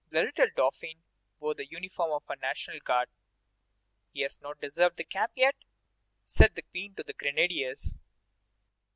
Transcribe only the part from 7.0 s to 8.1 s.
the grenadiers.